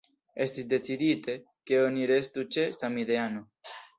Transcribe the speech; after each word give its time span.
Estis 0.45 0.63
decidite, 0.71 1.35
ke 1.71 1.79
oni 1.83 2.09
restu 2.13 2.47
ĉe 2.57 2.65
„samideano”. 2.79 3.47